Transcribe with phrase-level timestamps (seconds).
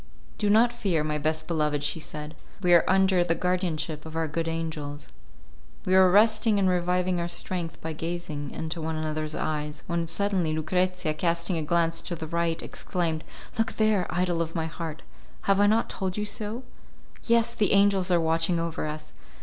[0.39, 4.27] "Do not fear, my best beloved," she said, "we are under the guardianship of our
[4.27, 5.09] good angels."
[5.85, 10.53] We were resting and reviving our strength by gazing into one another's eyes, when suddenly
[10.53, 13.23] Lucrezia, casting a glance to the right, exclaimed,
[13.59, 14.07] "Look there!
[14.09, 15.03] idol of my heart,
[15.41, 16.63] have I not told you so?
[17.25, 19.13] Yes, the angels are watching over us!